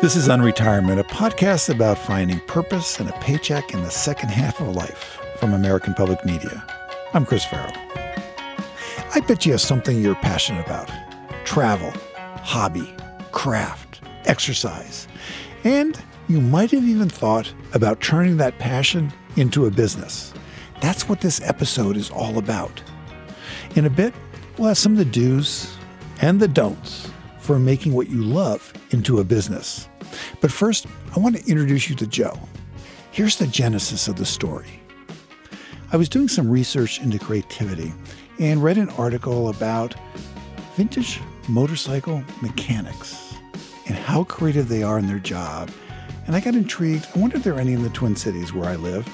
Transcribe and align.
This 0.00 0.16
is 0.16 0.28
Unretirement, 0.28 0.98
a 0.98 1.04
podcast 1.04 1.68
about 1.68 1.98
finding 1.98 2.40
purpose 2.46 2.98
and 3.00 3.10
a 3.10 3.20
paycheck 3.20 3.74
in 3.74 3.82
the 3.82 3.90
second 3.90 4.30
half 4.30 4.58
of 4.58 4.74
life 4.74 5.20
from 5.36 5.52
American 5.52 5.92
Public 5.92 6.24
Media. 6.24 6.64
I'm 7.12 7.26
Chris 7.26 7.44
Farrell. 7.44 7.74
I 9.14 9.20
bet 9.20 9.44
you 9.44 9.52
have 9.52 9.60
something 9.60 10.00
you're 10.00 10.14
passionate 10.14 10.64
about 10.64 10.90
travel, 11.44 11.92
hobby, 12.38 12.96
craft, 13.32 14.00
exercise. 14.24 15.06
And 15.64 16.02
you 16.28 16.40
might 16.40 16.70
have 16.70 16.84
even 16.84 17.10
thought 17.10 17.52
about 17.74 18.00
turning 18.00 18.38
that 18.38 18.58
passion 18.58 19.12
into 19.36 19.66
a 19.66 19.70
business. 19.70 20.32
That's 20.80 21.10
what 21.10 21.20
this 21.20 21.42
episode 21.42 21.98
is 21.98 22.10
all 22.10 22.38
about. 22.38 22.82
In 23.76 23.84
a 23.84 23.90
bit, 23.90 24.14
we'll 24.56 24.68
have 24.68 24.78
some 24.78 24.92
of 24.92 24.98
the 24.98 25.04
do's 25.04 25.76
and 26.22 26.40
the 26.40 26.48
don'ts 26.48 27.10
for 27.38 27.58
making 27.58 27.92
what 27.92 28.08
you 28.08 28.22
love 28.22 28.72
into 28.92 29.18
a 29.18 29.24
business. 29.24 29.89
But 30.40 30.52
first, 30.52 30.86
I 31.14 31.20
want 31.20 31.36
to 31.36 31.50
introduce 31.50 31.88
you 31.88 31.96
to 31.96 32.06
Joe. 32.06 32.38
Here's 33.10 33.36
the 33.36 33.46
genesis 33.46 34.08
of 34.08 34.16
the 34.16 34.24
story. 34.24 34.80
I 35.92 35.96
was 35.96 36.08
doing 36.08 36.28
some 36.28 36.48
research 36.48 37.00
into 37.00 37.18
creativity 37.18 37.92
and 38.38 38.62
read 38.62 38.78
an 38.78 38.88
article 38.90 39.48
about 39.48 39.94
vintage 40.76 41.20
motorcycle 41.48 42.22
mechanics 42.40 43.34
and 43.86 43.96
how 43.96 44.24
creative 44.24 44.68
they 44.68 44.82
are 44.84 44.98
in 44.98 45.08
their 45.08 45.18
job. 45.18 45.70
And 46.26 46.36
I 46.36 46.40
got 46.40 46.54
intrigued. 46.54 47.08
I 47.14 47.18
wonder 47.18 47.36
if 47.36 47.42
there 47.42 47.54
are 47.54 47.60
any 47.60 47.72
in 47.72 47.82
the 47.82 47.90
Twin 47.90 48.14
Cities 48.14 48.52
where 48.52 48.68
I 48.68 48.76
live. 48.76 49.08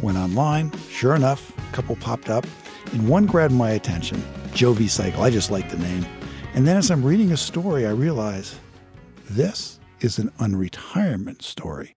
Went 0.00 0.16
online. 0.16 0.70
Sure 0.88 1.16
enough, 1.16 1.52
a 1.58 1.72
couple 1.72 1.96
popped 1.96 2.30
up, 2.30 2.46
and 2.92 3.08
one 3.08 3.26
grabbed 3.26 3.52
my 3.52 3.70
attention 3.70 4.22
Jovi 4.52 4.88
Cycle. 4.88 5.22
I 5.22 5.30
just 5.30 5.50
like 5.50 5.68
the 5.68 5.78
name. 5.78 6.06
And 6.54 6.66
then 6.66 6.76
as 6.76 6.90
I'm 6.90 7.04
reading 7.04 7.32
a 7.32 7.36
story, 7.36 7.86
I 7.86 7.90
realize 7.90 8.58
this 9.28 9.79
is 10.00 10.18
an 10.18 10.30
unretirement 10.38 11.42
story. 11.42 11.96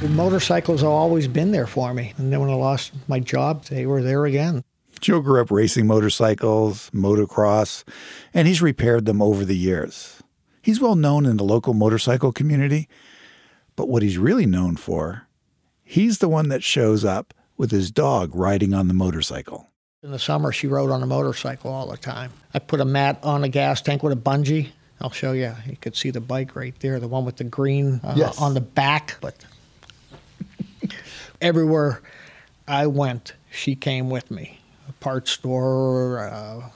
The 0.00 0.08
motorcycles 0.10 0.82
have 0.82 0.90
always 0.90 1.28
been 1.28 1.52
there 1.52 1.66
for 1.66 1.94
me. 1.94 2.12
And 2.16 2.32
then 2.32 2.40
when 2.40 2.50
I 2.50 2.54
lost 2.54 2.92
my 3.08 3.20
job, 3.20 3.64
they 3.64 3.86
were 3.86 4.02
there 4.02 4.26
again. 4.26 4.62
Joe 5.00 5.20
grew 5.20 5.40
up 5.40 5.50
racing 5.50 5.86
motorcycles, 5.86 6.90
motocross, 6.90 7.84
and 8.32 8.48
he's 8.48 8.62
repaired 8.62 9.06
them 9.06 9.20
over 9.20 9.44
the 9.44 9.56
years. 9.56 10.22
He's 10.62 10.80
well 10.80 10.96
known 10.96 11.26
in 11.26 11.36
the 11.36 11.44
local 11.44 11.74
motorcycle 11.74 12.32
community, 12.32 12.88
but 13.76 13.88
what 13.88 14.02
he's 14.02 14.18
really 14.18 14.46
known 14.46 14.76
for, 14.76 15.26
he's 15.82 16.18
the 16.18 16.28
one 16.28 16.48
that 16.48 16.62
shows 16.62 17.04
up 17.04 17.34
with 17.56 17.70
his 17.70 17.90
dog 17.90 18.34
riding 18.34 18.72
on 18.72 18.88
the 18.88 18.94
motorcycle. 18.94 19.68
In 20.02 20.10
the 20.10 20.18
summer, 20.18 20.52
she 20.52 20.66
rode 20.66 20.90
on 20.90 21.02
a 21.02 21.06
motorcycle 21.06 21.70
all 21.70 21.90
the 21.90 21.96
time. 21.96 22.30
I 22.52 22.58
put 22.58 22.80
a 22.80 22.84
mat 22.84 23.18
on 23.22 23.42
a 23.42 23.48
gas 23.48 23.80
tank 23.80 24.02
with 24.02 24.12
a 24.12 24.20
bungee. 24.20 24.68
I'll 25.00 25.10
show 25.10 25.32
you. 25.32 25.54
You 25.68 25.76
could 25.76 25.96
see 25.96 26.10
the 26.10 26.20
bike 26.20 26.54
right 26.56 26.74
there, 26.80 26.98
the 27.00 27.08
one 27.08 27.24
with 27.24 27.36
the 27.36 27.44
green 27.44 28.00
uh, 28.02 28.14
Yes. 28.16 28.40
on 28.40 28.54
the 28.54 28.60
back. 28.60 29.16
But 29.20 29.34
everywhere 31.40 32.00
I 32.66 32.86
went, 32.86 33.34
she 33.50 33.74
came 33.74 34.10
with 34.10 34.30
me. 34.30 34.60
A 34.88 34.92
parts 34.94 35.30
store, 35.32 36.20
uh, 36.20 36.70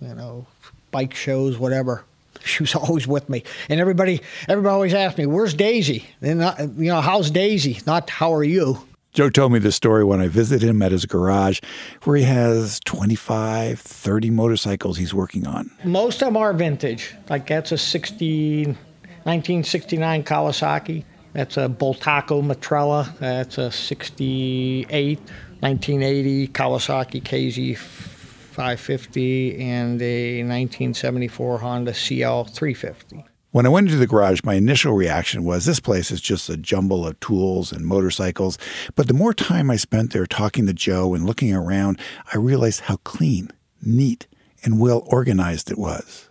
you 0.00 0.14
know, 0.14 0.46
bike 0.90 1.14
shows, 1.14 1.58
whatever. 1.58 2.04
She 2.44 2.62
was 2.62 2.74
always 2.74 3.06
with 3.06 3.30
me, 3.30 3.42
and 3.70 3.80
everybody, 3.80 4.20
everybody 4.50 4.70
always 4.74 4.92
asked 4.92 5.16
me, 5.16 5.24
"Where's 5.24 5.54
Daisy?" 5.54 6.04
And 6.20 6.40
not, 6.40 6.58
you 6.60 6.90
know, 6.90 7.00
how's 7.00 7.30
Daisy? 7.30 7.80
Not 7.86 8.10
how 8.10 8.34
are 8.34 8.44
you? 8.44 8.80
Joe 9.14 9.30
told 9.30 9.52
me 9.52 9.60
this 9.60 9.76
story 9.76 10.02
when 10.02 10.20
I 10.20 10.26
visited 10.26 10.68
him 10.68 10.82
at 10.82 10.90
his 10.90 11.06
garage, 11.06 11.60
where 12.02 12.16
he 12.16 12.24
has 12.24 12.80
25, 12.80 13.78
30 13.78 14.30
motorcycles 14.30 14.98
he's 14.98 15.14
working 15.14 15.46
on. 15.46 15.70
Most 15.84 16.20
of 16.20 16.26
them 16.26 16.36
are 16.36 16.52
vintage. 16.52 17.14
Like 17.30 17.46
that's 17.46 17.70
a 17.70 17.78
60, 17.78 18.64
1969 18.66 20.24
Kawasaki. 20.24 21.04
That's 21.32 21.56
a 21.56 21.68
Bultaco 21.68 22.42
Metralla. 22.42 23.16
That's 23.18 23.56
a 23.56 23.70
68, 23.70 25.18
1980 25.60 26.48
Kawasaki 26.48 27.22
KZ 27.22 27.78
550 27.78 29.60
and 29.60 30.02
a 30.02 30.38
1974 30.42 31.58
Honda 31.58 31.94
CL 31.94 32.44
350. 32.46 33.24
When 33.54 33.66
I 33.66 33.68
went 33.68 33.86
into 33.86 34.00
the 34.00 34.08
garage, 34.08 34.40
my 34.42 34.54
initial 34.54 34.94
reaction 34.94 35.44
was 35.44 35.64
this 35.64 35.78
place 35.78 36.10
is 36.10 36.20
just 36.20 36.50
a 36.50 36.56
jumble 36.56 37.06
of 37.06 37.20
tools 37.20 37.70
and 37.70 37.86
motorcycles. 37.86 38.58
But 38.96 39.06
the 39.06 39.14
more 39.14 39.32
time 39.32 39.70
I 39.70 39.76
spent 39.76 40.12
there 40.12 40.26
talking 40.26 40.66
to 40.66 40.72
Joe 40.72 41.14
and 41.14 41.24
looking 41.24 41.54
around, 41.54 42.00
I 42.32 42.38
realized 42.38 42.80
how 42.80 42.96
clean, 43.04 43.52
neat, 43.80 44.26
and 44.64 44.80
well 44.80 45.04
organized 45.06 45.70
it 45.70 45.78
was. 45.78 46.28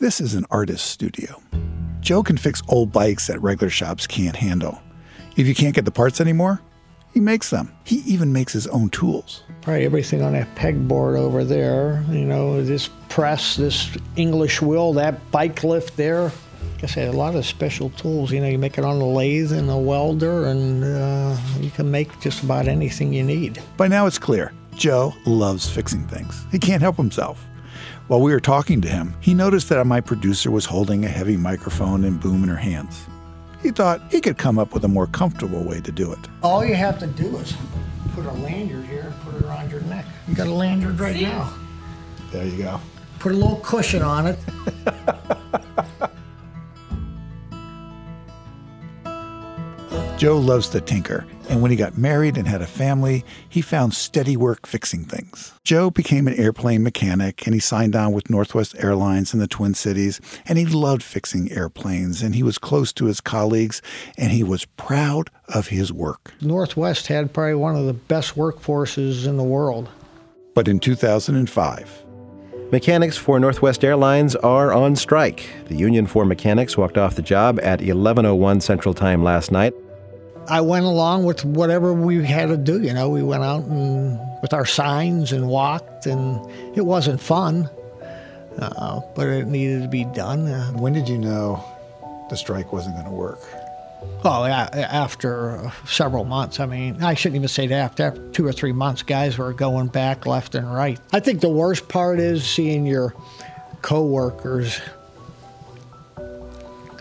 This 0.00 0.20
is 0.20 0.34
an 0.34 0.46
artist's 0.50 0.90
studio. 0.90 1.40
Joe 2.00 2.24
can 2.24 2.36
fix 2.36 2.60
old 2.66 2.90
bikes 2.90 3.28
that 3.28 3.40
regular 3.40 3.70
shops 3.70 4.08
can't 4.08 4.34
handle. 4.34 4.82
If 5.36 5.46
you 5.46 5.54
can't 5.54 5.76
get 5.76 5.84
the 5.84 5.92
parts 5.92 6.20
anymore, 6.20 6.60
he 7.14 7.20
makes 7.20 7.50
them. 7.50 7.72
He 7.84 7.98
even 7.98 8.32
makes 8.32 8.52
his 8.52 8.66
own 8.66 8.90
tools. 8.90 9.44
Probably 9.62 9.84
everything 9.84 10.22
on 10.22 10.32
that 10.32 10.52
pegboard 10.56 11.16
over 11.16 11.44
there. 11.44 12.04
You 12.10 12.24
know, 12.24 12.64
this 12.64 12.90
press, 13.08 13.54
this 13.54 13.96
English 14.16 14.60
wheel, 14.60 14.92
that 14.94 15.30
bike 15.30 15.62
lift 15.62 15.96
there. 15.96 16.32
Like 16.78 16.84
I 16.84 16.94
said, 16.94 17.08
a 17.12 17.16
lot 17.16 17.34
of 17.34 17.44
special 17.44 17.90
tools. 17.90 18.30
You 18.30 18.40
know, 18.40 18.46
you 18.46 18.56
make 18.56 18.78
it 18.78 18.84
on 18.84 19.00
a 19.00 19.04
lathe 19.04 19.50
and 19.50 19.68
a 19.68 19.76
welder, 19.76 20.46
and 20.46 20.84
uh, 20.84 21.36
you 21.58 21.72
can 21.72 21.90
make 21.90 22.20
just 22.20 22.44
about 22.44 22.68
anything 22.68 23.12
you 23.12 23.24
need. 23.24 23.60
By 23.76 23.88
now 23.88 24.06
it's 24.06 24.16
clear 24.16 24.52
Joe 24.76 25.12
loves 25.26 25.68
fixing 25.68 26.06
things. 26.06 26.46
He 26.52 26.58
can't 26.60 26.80
help 26.80 26.94
himself. 26.94 27.44
While 28.06 28.20
we 28.20 28.30
were 28.30 28.38
talking 28.38 28.80
to 28.82 28.88
him, 28.88 29.16
he 29.18 29.34
noticed 29.34 29.68
that 29.70 29.84
my 29.88 30.00
producer 30.00 30.52
was 30.52 30.66
holding 30.66 31.04
a 31.04 31.08
heavy 31.08 31.36
microphone 31.36 32.04
and 32.04 32.20
boom 32.20 32.44
in 32.44 32.48
her 32.48 32.54
hands. 32.54 33.06
He 33.60 33.72
thought 33.72 34.00
he 34.08 34.20
could 34.20 34.38
come 34.38 34.56
up 34.56 34.72
with 34.72 34.84
a 34.84 34.88
more 34.88 35.08
comfortable 35.08 35.64
way 35.64 35.80
to 35.80 35.90
do 35.90 36.12
it. 36.12 36.20
All 36.44 36.64
you 36.64 36.76
have 36.76 37.00
to 37.00 37.08
do 37.08 37.38
is 37.38 37.54
put 38.14 38.24
a 38.24 38.32
lanyard 38.34 38.84
here 38.84 39.00
and 39.00 39.20
put 39.22 39.34
it 39.34 39.42
around 39.42 39.72
your 39.72 39.80
neck. 39.80 40.04
You 40.28 40.36
got 40.36 40.46
a 40.46 40.52
lanyard 40.52 41.00
right 41.00 41.20
now. 41.20 41.52
There 42.30 42.46
you 42.46 42.62
go. 42.62 42.80
Put 43.18 43.32
a 43.32 43.34
little 43.34 43.58
cushion 43.64 44.00
on 44.02 44.28
it. 44.28 44.38
Joe 50.18 50.36
loves 50.36 50.68
to 50.70 50.80
tinker, 50.80 51.24
and 51.48 51.62
when 51.62 51.70
he 51.70 51.76
got 51.76 51.96
married 51.96 52.36
and 52.36 52.48
had 52.48 52.60
a 52.60 52.66
family, 52.66 53.24
he 53.48 53.60
found 53.60 53.94
steady 53.94 54.36
work 54.36 54.66
fixing 54.66 55.04
things. 55.04 55.54
Joe 55.62 55.90
became 55.90 56.26
an 56.26 56.34
airplane 56.34 56.82
mechanic 56.82 57.46
and 57.46 57.54
he 57.54 57.60
signed 57.60 57.94
on 57.94 58.10
with 58.10 58.28
Northwest 58.28 58.74
Airlines 58.80 59.32
in 59.32 59.38
the 59.38 59.46
Twin 59.46 59.74
Cities, 59.74 60.20
and 60.44 60.58
he 60.58 60.66
loved 60.66 61.04
fixing 61.04 61.52
airplanes, 61.52 62.20
and 62.20 62.34
he 62.34 62.42
was 62.42 62.58
close 62.58 62.92
to 62.94 63.04
his 63.04 63.20
colleagues, 63.20 63.80
and 64.16 64.32
he 64.32 64.42
was 64.42 64.64
proud 64.64 65.30
of 65.54 65.68
his 65.68 65.92
work. 65.92 66.34
Northwest 66.40 67.06
had 67.06 67.32
probably 67.32 67.54
one 67.54 67.76
of 67.76 67.86
the 67.86 67.94
best 67.94 68.34
workforces 68.34 69.24
in 69.24 69.36
the 69.36 69.44
world. 69.44 69.88
But 70.52 70.66
in 70.66 70.80
2005, 70.80 72.06
Mechanics 72.72 73.16
for 73.16 73.38
Northwest 73.38 73.84
Airlines 73.84 74.34
are 74.34 74.72
on 74.72 74.96
strike. 74.96 75.48
The 75.68 75.76
Union 75.76 76.08
for 76.08 76.24
Mechanics 76.24 76.76
walked 76.76 76.98
off 76.98 77.14
the 77.14 77.22
job 77.22 77.60
at 77.62 77.80
11:01 77.80 78.60
Central 78.60 78.94
Time 78.94 79.22
last 79.22 79.52
night. 79.52 79.74
I 80.48 80.60
went 80.60 80.84
along 80.84 81.24
with 81.24 81.44
whatever 81.44 81.92
we 81.92 82.24
had 82.24 82.48
to 82.48 82.56
do. 82.56 82.80
You 82.82 82.94
know, 82.94 83.10
we 83.10 83.22
went 83.22 83.42
out 83.42 83.64
and 83.64 84.18
with 84.42 84.52
our 84.52 84.66
signs 84.66 85.32
and 85.32 85.48
walked, 85.48 86.06
and 86.06 86.40
it 86.76 86.82
wasn't 86.82 87.20
fun, 87.20 87.68
uh, 88.58 89.00
but 89.14 89.26
it 89.28 89.46
needed 89.46 89.82
to 89.82 89.88
be 89.88 90.04
done. 90.04 90.46
Uh, 90.46 90.72
when 90.72 90.92
did 90.92 91.08
you 91.08 91.18
know 91.18 91.62
the 92.30 92.36
strike 92.36 92.72
wasn't 92.72 92.94
going 92.94 93.06
to 93.06 93.12
work? 93.12 93.40
oh, 94.24 94.46
yeah, 94.46 94.68
after 94.72 95.58
uh, 95.58 95.70
several 95.86 96.24
months. 96.24 96.60
I 96.60 96.66
mean, 96.66 97.02
I 97.02 97.14
shouldn't 97.14 97.36
even 97.36 97.48
say 97.48 97.66
that. 97.68 97.78
After, 97.78 98.04
after 98.04 98.28
two 98.30 98.46
or 98.46 98.52
three 98.52 98.72
months, 98.72 99.02
guys 99.02 99.38
were 99.38 99.52
going 99.52 99.88
back 99.88 100.26
left 100.26 100.54
and 100.54 100.72
right. 100.72 100.98
I 101.12 101.20
think 101.20 101.40
the 101.40 101.48
worst 101.48 101.88
part 101.88 102.20
is 102.20 102.44
seeing 102.44 102.86
your 102.86 103.14
coworkers 103.82 104.80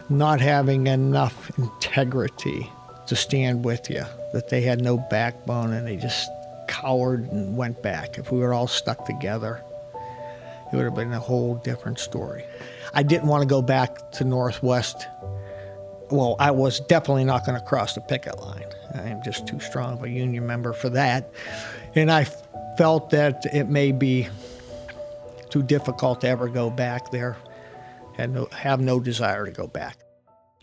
not 0.10 0.39
having 0.39 0.88
enough 0.88 1.51
integrity 1.57 2.71
to 3.07 3.15
stand 3.15 3.65
with 3.65 3.89
you, 3.89 4.04
that 4.33 4.50
they 4.50 4.62
had 4.62 4.81
no 4.81 4.98
backbone 4.98 5.74
and 5.74 5.88
they 5.88 5.95
just 5.95 6.30
cowered 6.68 7.31
and 7.31 7.57
went 7.57 7.81
back. 7.81 8.18
If 8.18 8.31
we 8.31 8.39
were 8.39 8.54
all 8.54 8.68
stuck 8.68 9.06
together, 9.06 9.62
it 10.71 10.75
would 10.75 10.86
have 10.86 10.95
been 10.95 11.13
a 11.13 11.19
whole 11.19 11.56
different 11.56 12.00
story. 12.00 12.44
I 12.94 13.04
didn't 13.04 13.27
want 13.27 13.42
to 13.44 13.48
go 13.48 13.62
back 13.62 14.12
to 14.13 14.24
Northwest. 14.24 15.07
Well, 16.09 16.36
I 16.39 16.51
was 16.51 16.80
definitely 16.81 17.24
not 17.25 17.45
going 17.45 17.57
to 17.57 17.65
cross 17.65 17.95
the 17.95 18.01
picket 18.01 18.39
line. 18.39 18.65
I 18.94 19.09
am 19.09 19.21
just 19.24 19.48
too 19.48 19.59
strong 19.59 19.94
of 19.94 20.04
a 20.04 20.09
union 20.09 20.45
member 20.45 20.74
for 20.74 20.89
that. 20.89 21.30
And 21.95 22.12
I 22.12 22.25
felt 22.77 23.09
that 23.12 23.45
it 23.54 23.69
may 23.69 23.92
be 23.92 24.27
too 25.50 25.63
difficult 25.63 26.21
to 26.21 26.27
ever 26.27 26.48
go 26.48 26.69
back 26.69 27.12
there. 27.12 27.38
and 28.18 28.51
have 28.51 28.80
no 28.80 29.00
desire 29.00 29.45
to 29.45 29.51
go 29.51 29.68
back. 29.68 29.98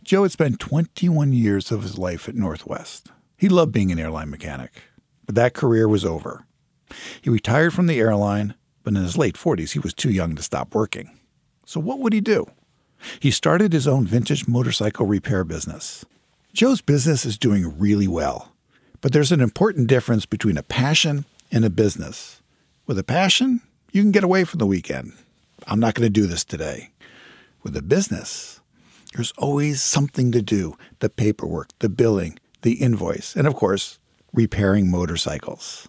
Joe 0.05 0.25
had 0.25 0.33
spent 0.33 0.61
21 0.61 1.33
years 1.33 1.73
of 1.73 1.83
his 1.83 1.97
life 1.97 2.29
at 2.29 2.35
Northwest. 2.35 3.11
He 3.39 3.49
loved 3.49 3.73
being 3.73 3.91
an 3.91 3.99
airline 3.99 4.29
mechanic, 4.29 4.83
but 5.25 5.35
that 5.35 5.55
career 5.55 5.89
was 5.89 6.05
over. 6.05 6.45
He 7.23 7.31
retired 7.31 7.73
from 7.73 7.87
the 7.87 7.99
airline, 7.99 8.55
but 8.83 8.95
in 8.95 9.03
his 9.03 9.17
late 9.17 9.37
40s, 9.37 9.73
he 9.73 9.79
was 9.79 9.95
too 9.95 10.11
young 10.11 10.37
to 10.37 10.43
stop 10.43 10.75
working. 10.75 11.19
So, 11.65 11.81
what 11.81 12.01
would 12.01 12.13
he 12.13 12.21
do? 12.21 12.51
He 13.19 13.31
started 13.31 13.73
his 13.73 13.89
own 13.89 14.07
vintage 14.07 14.47
motorcycle 14.47 15.07
repair 15.07 15.43
business. 15.43 16.05
Joe's 16.53 16.83
business 16.83 17.25
is 17.25 17.39
doing 17.39 17.79
really 17.79 18.07
well, 18.07 18.53
but 19.01 19.15
there's 19.15 19.33
an 19.33 19.41
important 19.41 19.89
difference 19.89 20.27
between 20.27 20.59
a 20.59 20.63
passion 20.63 21.25
and 21.51 21.65
a 21.65 21.71
business. 21.71 22.43
With 22.87 22.99
a 22.99 23.05
passion, 23.05 23.63
you 23.91 24.03
can 24.03 24.13
get 24.13 24.23
away 24.23 24.45
from 24.45 24.59
the 24.59 24.67
weekend. 24.67 25.15
I'm 25.67 25.81
not 25.81 25.95
going 25.95 26.07
to 26.07 26.11
do 26.11 26.27
this 26.27 26.45
today. 26.45 26.91
With 27.63 27.75
a 27.75 27.83
business, 27.83 28.61
there's 29.15 29.33
always 29.39 29.81
something 29.81 30.33
to 30.33 30.43
do 30.43 30.77
the 30.99 31.09
paperwork, 31.09 31.69
the 31.79 31.89
billing, 31.89 32.39
the 32.63 32.75
invoice, 32.75 33.37
and 33.37 33.47
of 33.47 33.55
course, 33.55 33.99
repairing 34.33 34.91
motorcycles. 34.91 35.89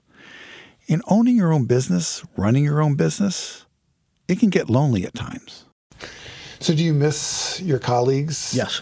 In 0.88 1.01
owning 1.07 1.36
your 1.36 1.51
own 1.51 1.66
business, 1.66 2.24
running 2.38 2.63
your 2.63 2.81
own 2.81 2.95
business, 2.95 3.66
it 4.27 4.39
can 4.39 4.50
get 4.50 4.69
lonely 4.69 5.06
at 5.06 5.16
times. 5.16 5.66
So, 6.60 6.75
do 6.75 6.83
you 6.83 6.94
miss 6.94 7.60
your 7.62 7.80
colleagues? 7.80 8.54
Yes. 8.56 8.81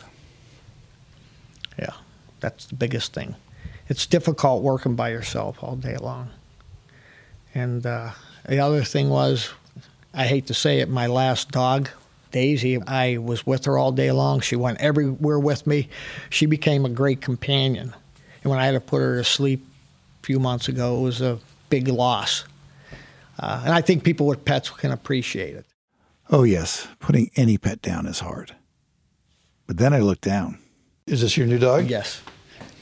Yeah, 1.80 1.94
that's 2.42 2.66
the 2.66 2.76
biggest 2.76 3.14
thing. 3.14 3.36
It's 3.88 4.06
difficult 4.06 4.64
working 4.64 4.96
by 4.96 5.10
yourself 5.10 5.64
all 5.64 5.76
day 5.76 5.96
long. 5.96 6.30
And 7.56 7.86
uh, 7.86 8.12
the 8.48 8.60
other 8.60 8.84
thing 8.84 9.10
was, 9.10 9.52
I 10.14 10.26
hate 10.26 10.48
to 10.48 10.54
say 10.54 10.80
it, 10.80 10.90
my 10.90 11.08
last 11.08 11.52
dog, 11.52 11.90
Daisy, 12.34 12.82
I 12.82 13.18
was 13.20 13.48
with 13.48 13.64
her 13.66 13.78
all 13.78 13.94
day 13.94 14.12
long. 14.12 14.42
She 14.42 14.58
went 14.58 14.82
everywhere 14.82 15.40
with 15.40 15.66
me. 15.66 15.88
She 16.30 16.46
became 16.46 16.84
a 16.84 16.90
great 16.90 17.22
companion. 17.22 17.94
And 18.44 18.52
when 18.52 18.60
I 18.60 18.66
had 18.66 18.74
to 18.74 18.82
put 18.82 18.98
her 18.98 19.16
to 19.16 19.24
sleep 19.24 19.66
a 20.22 20.26
few 20.26 20.40
months 20.40 20.68
ago, 20.68 20.98
it 20.98 21.02
was 21.02 21.22
a 21.22 21.40
big 21.70 21.88
loss. 21.88 22.44
Uh, 23.40 23.62
and 23.64 23.74
I 23.74 23.82
think 23.82 24.04
people 24.04 24.28
with 24.28 24.44
pets 24.44 24.70
can 24.70 24.92
appreciate 24.92 25.56
it. 25.56 25.66
Oh, 26.30 26.44
yes. 26.44 26.88
Putting 27.00 27.32
any 27.36 27.58
pet 27.58 27.82
down 27.82 28.06
is 28.08 28.20
hard. 28.20 28.56
But 29.68 29.78
then 29.78 29.94
I 29.94 30.00
looked 30.00 30.24
down. 30.24 30.60
Is 31.06 31.22
this 31.22 31.38
your 31.38 31.48
new 31.48 31.60
dog? 31.60 31.90
Yes. 31.90 32.22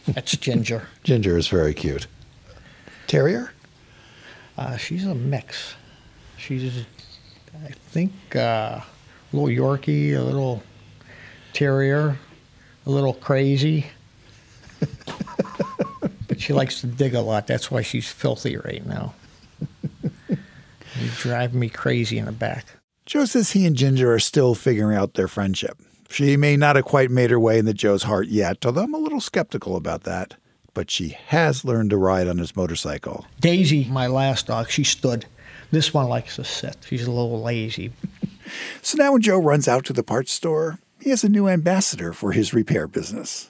That's 0.07 0.35
Ginger. 0.35 0.87
Ginger 1.03 1.37
is 1.37 1.47
very 1.47 1.73
cute. 1.73 2.07
Terrier? 3.07 3.51
Uh, 4.57 4.77
she's 4.77 5.05
a 5.05 5.13
mix. 5.13 5.75
She's, 6.37 6.85
I 7.65 7.71
think, 7.71 8.13
uh, 8.35 8.79
a 8.79 8.83
little 9.33 9.49
Yorkie, 9.49 10.15
a 10.15 10.21
little 10.21 10.63
Terrier, 11.53 12.17
a 12.85 12.89
little 12.89 13.13
crazy. 13.13 13.87
but 16.27 16.39
she 16.39 16.53
likes 16.53 16.81
to 16.81 16.87
dig 16.87 17.13
a 17.13 17.21
lot. 17.21 17.47
That's 17.47 17.69
why 17.69 17.81
she's 17.81 18.09
filthy 18.09 18.57
right 18.57 18.85
now. 18.85 19.13
you 20.29 21.09
drive 21.17 21.53
me 21.53 21.69
crazy 21.69 22.17
in 22.17 22.25
the 22.25 22.31
back. 22.31 22.77
Joe 23.05 23.25
says 23.25 23.51
he 23.51 23.65
and 23.65 23.75
Ginger 23.75 24.13
are 24.13 24.19
still 24.19 24.55
figuring 24.55 24.95
out 24.95 25.15
their 25.15 25.27
friendship. 25.27 25.77
She 26.09 26.37
may 26.37 26.57
not 26.57 26.75
have 26.75 26.85
quite 26.85 27.09
made 27.09 27.31
her 27.31 27.39
way 27.39 27.59
into 27.59 27.73
Joe's 27.73 28.03
heart 28.03 28.27
yet, 28.27 28.65
although 28.65 28.83
I'm 28.83 28.93
a 28.93 28.99
little 28.99 29.21
skeptical 29.21 29.75
about 29.75 30.03
that. 30.03 30.35
But 30.73 30.89
she 30.89 31.17
has 31.27 31.65
learned 31.65 31.89
to 31.89 31.97
ride 31.97 32.27
on 32.27 32.37
his 32.37 32.55
motorcycle. 32.55 33.25
Daisy, 33.39 33.85
my 33.85 34.07
last 34.07 34.47
dog, 34.47 34.69
she 34.69 34.85
stood. 34.85 35.25
This 35.71 35.93
one 35.93 36.07
likes 36.07 36.37
to 36.37 36.43
sit. 36.43 36.77
She's 36.87 37.05
a 37.05 37.11
little 37.11 37.41
lazy. 37.41 37.91
So 38.81 38.97
now 38.97 39.13
when 39.13 39.21
Joe 39.21 39.37
runs 39.37 39.67
out 39.67 39.85
to 39.85 39.93
the 39.93 40.03
parts 40.03 40.31
store, 40.31 40.79
he 40.99 41.09
has 41.09 41.23
a 41.23 41.29
new 41.29 41.47
ambassador 41.47 42.13
for 42.13 42.31
his 42.31 42.53
repair 42.53 42.87
business. 42.87 43.49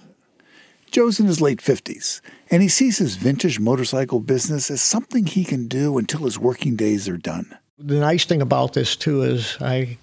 Joe's 0.91 1.19
in 1.19 1.25
his 1.25 1.39
late 1.39 1.59
50s, 1.59 2.19
and 2.49 2.61
he 2.61 2.67
sees 2.67 2.97
his 2.97 3.15
vintage 3.15 3.59
motorcycle 3.59 4.19
business 4.19 4.69
as 4.69 4.81
something 4.81 5.25
he 5.25 5.45
can 5.45 5.67
do 5.67 5.97
until 5.97 6.21
his 6.21 6.37
working 6.37 6.75
days 6.75 7.07
are 7.07 7.17
done. 7.17 7.57
The 7.79 7.99
nice 7.99 8.25
thing 8.25 8.41
about 8.41 8.73
this 8.73 8.95
too 8.95 9.23
is 9.23 9.57
I 9.61 9.97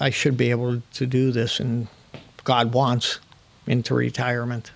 I 0.00 0.10
should 0.10 0.36
be 0.36 0.50
able 0.50 0.82
to 0.94 1.06
do 1.06 1.30
this, 1.30 1.60
and 1.60 1.86
God 2.44 2.72
wants 2.72 3.20
into 3.66 3.94
retirement. 3.94 4.72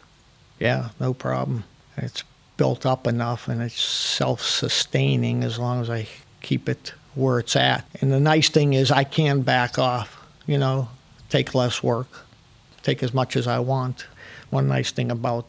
Yeah, 0.59 0.91
no 1.01 1.13
problem. 1.13 1.65
It's 1.97 2.23
built 2.57 2.87
up 2.87 3.07
enough, 3.07 3.49
and 3.49 3.61
it's 3.61 3.81
self-sustaining 3.81 5.43
as 5.43 5.59
long 5.59 5.81
as 5.81 5.91
I 5.91 6.07
keep 6.41 6.69
it 6.69 6.95
where 7.17 7.41
it's 7.41 7.57
at. 7.57 7.85
And 8.01 8.13
the 8.13 8.21
nice 8.21 8.49
thing 8.49 8.75
is 8.75 8.91
I 8.91 9.05
can 9.05 9.41
back 9.43 9.79
off. 9.79 10.25
You 10.47 10.59
know, 10.59 10.89
take 11.29 11.55
less 11.55 11.83
work, 11.83 12.25
take 12.85 13.03
as 13.03 13.13
much 13.13 13.37
as 13.37 13.49
I 13.49 13.59
want. 13.59 14.07
One 14.51 14.69
nice 14.69 14.93
thing 14.93 15.11
about 15.11 15.47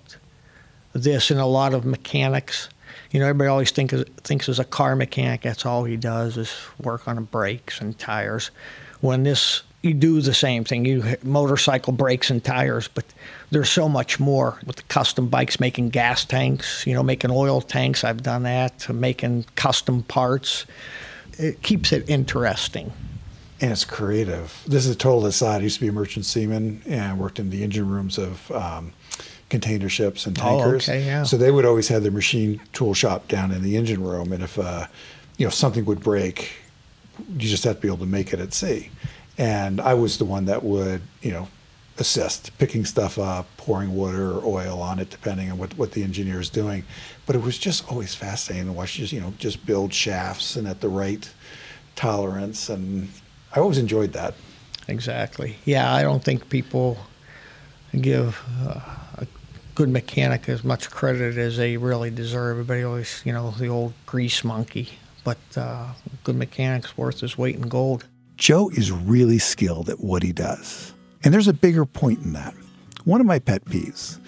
this, 0.93 1.29
and 1.29 1.39
a 1.39 1.45
lot 1.45 1.75
of 1.75 1.85
mechanics 1.85 2.69
you 3.11 3.19
know, 3.19 3.27
everybody 3.27 3.47
always 3.47 3.71
think, 3.71 3.91
thinks 4.23 4.49
as 4.49 4.59
a 4.59 4.63
car 4.63 4.95
mechanic, 4.95 5.41
that's 5.41 5.65
all 5.65 5.85
he 5.85 5.95
does 5.95 6.37
is 6.37 6.53
work 6.81 7.07
on 7.07 7.15
the 7.15 7.21
brakes 7.21 7.79
and 7.79 7.97
tires. 7.97 8.51
When 8.99 9.23
this, 9.23 9.63
you 9.81 9.93
do 9.93 10.19
the 10.21 10.33
same 10.33 10.63
thing. 10.63 10.85
You 10.85 11.15
motorcycle 11.23 11.93
brakes 11.93 12.29
and 12.29 12.43
tires, 12.43 12.87
but 12.87 13.05
there's 13.49 13.69
so 13.69 13.87
much 13.87 14.19
more 14.19 14.59
with 14.65 14.77
the 14.77 14.83
custom 14.83 15.29
bikes, 15.29 15.59
making 15.59 15.89
gas 15.89 16.25
tanks, 16.25 16.85
you 16.85 16.93
know, 16.93 17.03
making 17.03 17.31
oil 17.31 17.61
tanks. 17.61 18.03
I've 18.03 18.23
done 18.23 18.43
that, 18.43 18.89
making 18.93 19.45
custom 19.55 20.03
parts. 20.03 20.65
It 21.37 21.61
keeps 21.61 21.91
it 21.91 22.09
interesting. 22.09 22.91
And 23.59 23.71
it's 23.71 23.85
creative. 23.85 24.63
This 24.67 24.85
is 24.85 24.95
a 24.95 24.97
total 24.97 25.25
aside. 25.25 25.61
I 25.61 25.63
used 25.63 25.75
to 25.75 25.81
be 25.81 25.87
a 25.87 25.91
merchant 25.91 26.25
seaman 26.25 26.83
and 26.85 27.19
worked 27.19 27.39
in 27.39 27.49
the 27.49 27.63
engine 27.63 27.89
rooms 27.89 28.17
of 28.19 28.51
um, 28.51 28.93
container 29.49 29.89
ships 29.89 30.25
and 30.25 30.35
tankers. 30.35 30.87
Oh, 30.87 30.93
okay, 30.93 31.05
yeah. 31.05 31.23
So 31.23 31.37
they 31.37 31.51
would 31.51 31.65
always 31.65 31.87
have 31.87 32.03
their 32.03 32.11
machine 32.11 32.61
tool 32.73 32.93
shop 32.93 33.27
down 33.27 33.51
in 33.51 33.63
the 33.63 33.75
engine 33.77 34.03
room, 34.03 34.31
and 34.31 34.43
if 34.43 34.59
uh, 34.59 34.87
you 35.37 35.45
know 35.45 35.49
something 35.49 35.85
would 35.85 36.01
break, 36.01 36.51
you 37.17 37.49
just 37.49 37.63
have 37.63 37.77
to 37.77 37.81
be 37.81 37.87
able 37.87 37.97
to 37.97 38.05
make 38.05 38.33
it 38.33 38.39
at 38.39 38.53
sea. 38.53 38.91
And 39.39 39.79
I 39.79 39.93
was 39.93 40.17
the 40.17 40.25
one 40.25 40.45
that 40.45 40.63
would 40.63 41.01
you 41.21 41.31
know 41.31 41.47
assist, 41.99 42.57
picking 42.57 42.85
stuff 42.85 43.17
up, 43.17 43.47
pouring 43.57 43.93
water 43.93 44.31
or 44.31 44.61
oil 44.61 44.81
on 44.81 44.99
it, 44.99 45.09
depending 45.09 45.51
on 45.51 45.57
what, 45.57 45.77
what 45.77 45.91
the 45.93 46.03
engineer 46.03 46.39
is 46.39 46.49
doing. 46.49 46.83
But 47.25 47.35
it 47.35 47.41
was 47.41 47.57
just 47.57 47.89
always 47.91 48.15
fascinating 48.15 48.67
to 48.67 48.73
watch 48.73 48.93
just 48.95 49.13
you 49.13 49.19
know 49.19 49.33
just 49.37 49.65
build 49.65 49.93
shafts 49.93 50.55
and 50.55 50.67
at 50.67 50.81
the 50.81 50.89
right 50.89 51.29
tolerance, 51.95 52.69
and 52.69 53.09
I 53.55 53.59
always 53.59 53.77
enjoyed 53.77 54.13
that. 54.13 54.33
Exactly. 54.87 55.57
Yeah, 55.65 55.93
I 55.93 56.03
don't 56.03 56.23
think 56.23 56.49
people 56.49 56.97
give 57.99 58.41
uh, 58.61 58.79
a 59.17 59.27
good 59.75 59.89
mechanic 59.89 60.47
as 60.47 60.63
much 60.63 60.89
credit 60.89 61.37
as 61.37 61.57
they 61.57 61.77
really 61.77 62.09
deserve. 62.09 62.51
Everybody 62.51 62.83
always, 62.83 63.21
you 63.25 63.33
know, 63.33 63.51
the 63.51 63.67
old 63.67 63.93
grease 64.05 64.43
monkey, 64.43 64.89
but 65.23 65.37
uh, 65.55 65.87
good 66.23 66.35
mechanic's 66.35 66.97
worth 66.97 67.19
his 67.19 67.37
weight 67.37 67.55
in 67.55 67.63
gold. 67.63 68.05
Joe 68.37 68.69
is 68.69 68.91
really 68.91 69.39
skilled 69.39 69.89
at 69.89 69.99
what 69.99 70.23
he 70.23 70.31
does. 70.31 70.93
And 71.23 71.33
there's 71.33 71.47
a 71.47 71.53
bigger 71.53 71.85
point 71.85 72.19
in 72.19 72.33
that. 72.33 72.53
One 73.03 73.21
of 73.21 73.27
my 73.27 73.39
pet 73.39 73.65
peeves 73.65 74.19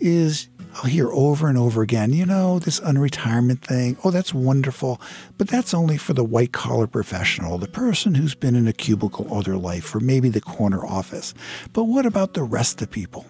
is 0.00 0.48
I'll 0.76 0.90
hear 0.90 1.12
over 1.12 1.48
and 1.48 1.56
over 1.56 1.82
again, 1.82 2.12
you 2.12 2.26
know, 2.26 2.58
this 2.58 2.80
unretirement 2.80 3.60
thing. 3.60 3.96
Oh, 4.02 4.10
that's 4.10 4.34
wonderful. 4.34 5.00
But 5.38 5.46
that's 5.46 5.72
only 5.72 5.96
for 5.96 6.14
the 6.14 6.24
white 6.24 6.52
collar 6.52 6.88
professional, 6.88 7.58
the 7.58 7.68
person 7.68 8.16
who's 8.16 8.34
been 8.34 8.56
in 8.56 8.66
a 8.66 8.72
cubicle 8.72 9.28
all 9.28 9.42
their 9.42 9.56
life, 9.56 9.94
or 9.94 10.00
maybe 10.00 10.28
the 10.28 10.40
corner 10.40 10.84
office. 10.84 11.32
But 11.72 11.84
what 11.84 12.06
about 12.06 12.34
the 12.34 12.42
rest 12.42 12.82
of 12.82 12.90
people? 12.90 13.24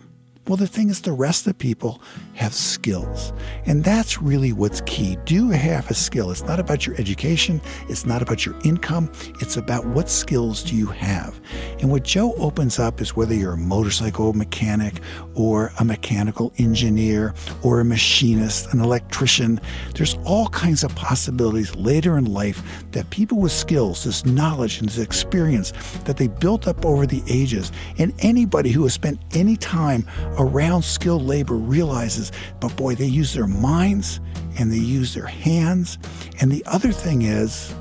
Well, 0.46 0.58
the 0.58 0.66
thing 0.66 0.90
is, 0.90 1.00
the 1.00 1.12
rest 1.12 1.46
of 1.46 1.56
people 1.56 2.02
have 2.34 2.52
skills. 2.52 3.32
And 3.64 3.82
that's 3.82 4.20
really 4.20 4.52
what's 4.52 4.82
key. 4.82 5.16
Do 5.24 5.48
have 5.48 5.90
a 5.90 5.94
skill. 5.94 6.30
It's 6.30 6.42
not 6.42 6.60
about 6.60 6.86
your 6.86 6.94
education, 6.96 7.62
it's 7.88 8.04
not 8.04 8.20
about 8.20 8.44
your 8.44 8.54
income, 8.62 9.10
it's 9.40 9.56
about 9.56 9.86
what 9.86 10.10
skills 10.10 10.62
do 10.62 10.76
you 10.76 10.86
have. 10.86 11.40
And 11.80 11.90
what 11.90 12.02
Joe 12.02 12.34
opens 12.34 12.78
up 12.78 13.00
is 13.00 13.16
whether 13.16 13.34
you're 13.34 13.54
a 13.54 13.56
motorcycle 13.56 14.34
mechanic 14.34 15.00
or 15.34 15.72
a 15.78 15.84
mechanical 15.84 16.52
engineer 16.58 17.32
or 17.62 17.80
a 17.80 17.84
machinist, 17.84 18.70
an 18.74 18.80
electrician, 18.80 19.58
there's 19.94 20.18
all 20.24 20.48
kinds 20.48 20.84
of 20.84 20.94
possibilities 20.94 21.74
later 21.74 22.18
in 22.18 22.26
life 22.26 22.62
that 22.92 23.08
people 23.08 23.38
with 23.38 23.52
skills, 23.52 24.04
this 24.04 24.26
knowledge 24.26 24.78
and 24.78 24.90
this 24.90 24.98
experience 24.98 25.72
that 26.04 26.18
they 26.18 26.28
built 26.28 26.68
up 26.68 26.84
over 26.84 27.06
the 27.06 27.22
ages, 27.28 27.72
and 27.96 28.12
anybody 28.18 28.70
who 28.70 28.82
has 28.82 28.92
spent 28.92 29.18
any 29.32 29.56
time 29.56 30.06
around 30.38 30.82
skilled 30.82 31.22
labor 31.22 31.54
realizes, 31.54 32.32
but 32.60 32.74
boy, 32.76 32.94
they 32.94 33.06
use 33.06 33.32
their 33.32 33.46
minds 33.46 34.20
and 34.58 34.72
they 34.72 34.78
use 34.78 35.14
their 35.14 35.26
hands. 35.26 35.98
And 36.40 36.50
the 36.50 36.64
other 36.66 36.92
thing 36.92 37.22
is, 37.22 37.74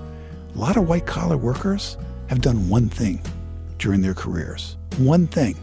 a 0.53 0.57
lot 0.57 0.77
of 0.77 0.87
white 0.87 1.05
collar 1.05 1.37
workers 1.37 1.97
have 2.27 2.41
done 2.41 2.69
one 2.69 2.89
thing 2.89 3.21
during 3.77 4.01
their 4.01 4.13
careers. 4.13 4.77
One 4.97 5.27
thing. 5.27 5.55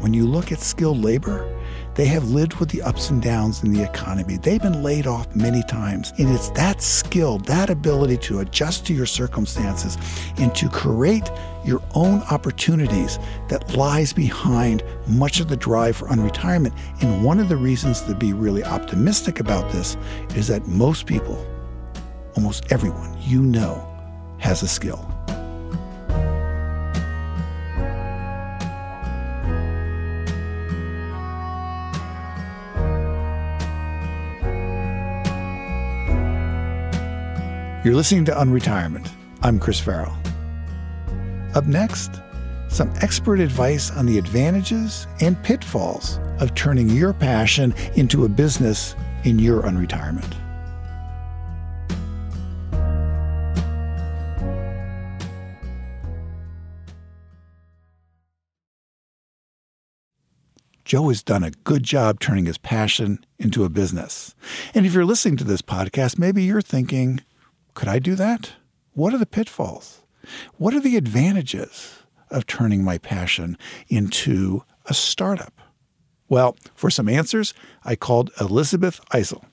When 0.00 0.12
you 0.12 0.26
look 0.26 0.52
at 0.52 0.60
skilled 0.60 1.02
labor, 1.02 1.55
they 1.96 2.04
have 2.04 2.30
lived 2.30 2.56
with 2.56 2.68
the 2.68 2.82
ups 2.82 3.08
and 3.08 3.22
downs 3.22 3.62
in 3.64 3.72
the 3.72 3.82
economy. 3.82 4.36
They've 4.36 4.60
been 4.60 4.82
laid 4.82 5.06
off 5.06 5.34
many 5.34 5.62
times. 5.62 6.12
And 6.18 6.28
it's 6.28 6.50
that 6.50 6.82
skill, 6.82 7.38
that 7.38 7.70
ability 7.70 8.18
to 8.18 8.40
adjust 8.40 8.86
to 8.86 8.94
your 8.94 9.06
circumstances 9.06 9.96
and 10.36 10.54
to 10.54 10.68
create 10.68 11.28
your 11.64 11.82
own 11.94 12.20
opportunities 12.30 13.18
that 13.48 13.76
lies 13.76 14.12
behind 14.12 14.84
much 15.08 15.40
of 15.40 15.48
the 15.48 15.56
drive 15.56 15.96
for 15.96 16.08
unretirement. 16.08 16.76
And 17.00 17.24
one 17.24 17.40
of 17.40 17.48
the 17.48 17.56
reasons 17.56 18.02
to 18.02 18.14
be 18.14 18.34
really 18.34 18.62
optimistic 18.62 19.40
about 19.40 19.72
this 19.72 19.96
is 20.34 20.48
that 20.48 20.66
most 20.68 21.06
people, 21.06 21.44
almost 22.36 22.70
everyone 22.70 23.16
you 23.22 23.40
know, 23.40 23.88
has 24.38 24.62
a 24.62 24.68
skill. 24.68 25.15
You're 37.86 37.94
listening 37.94 38.24
to 38.24 38.32
Unretirement. 38.32 39.08
I'm 39.42 39.60
Chris 39.60 39.78
Farrell. 39.78 40.12
Up 41.54 41.66
next, 41.66 42.20
some 42.66 42.92
expert 43.00 43.38
advice 43.38 43.92
on 43.92 44.06
the 44.06 44.18
advantages 44.18 45.06
and 45.20 45.40
pitfalls 45.44 46.18
of 46.40 46.52
turning 46.56 46.88
your 46.88 47.12
passion 47.12 47.72
into 47.94 48.24
a 48.24 48.28
business 48.28 48.96
in 49.22 49.38
your 49.38 49.62
unretirement. 49.62 50.34
Joe 60.84 61.08
has 61.08 61.22
done 61.22 61.44
a 61.44 61.52
good 61.52 61.84
job 61.84 62.18
turning 62.18 62.46
his 62.46 62.58
passion 62.58 63.24
into 63.38 63.62
a 63.62 63.68
business. 63.68 64.34
And 64.74 64.86
if 64.86 64.92
you're 64.92 65.04
listening 65.04 65.36
to 65.36 65.44
this 65.44 65.62
podcast, 65.62 66.18
maybe 66.18 66.42
you're 66.42 66.60
thinking, 66.60 67.20
could 67.76 67.88
I 67.88 67.98
do 67.98 68.14
that? 68.16 68.52
What 68.94 69.12
are 69.12 69.18
the 69.18 69.26
pitfalls? 69.26 70.02
What 70.56 70.74
are 70.74 70.80
the 70.80 70.96
advantages 70.96 71.98
of 72.30 72.46
turning 72.46 72.82
my 72.82 72.96
passion 72.96 73.58
into 73.88 74.64
a 74.86 74.94
startup? 74.94 75.52
Well, 76.28 76.56
for 76.74 76.90
some 76.90 77.08
answers, 77.08 77.52
I 77.84 77.94
called 77.94 78.30
Elizabeth 78.40 79.00
Isele. 79.12 79.44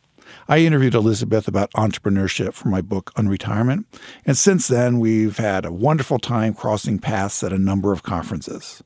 I 0.48 0.60
interviewed 0.60 0.96
Elizabeth 0.96 1.50
about 1.50 1.72
entrepreneurship 1.74 2.54
for 2.54 2.70
my 2.70 2.82
book 2.82 3.12
on 3.18 3.28
retirement, 3.28 3.86
and 4.26 4.38
since 4.38 4.70
then 4.70 5.00
we've 5.00 5.38
had 5.38 5.66
a 5.66 5.72
wonderful 5.74 6.18
time 6.18 6.54
crossing 6.54 7.00
paths 7.00 7.44
at 7.44 7.54
a 7.54 7.60
number 7.60 7.92
of 7.92 8.04
conferences. 8.04 8.82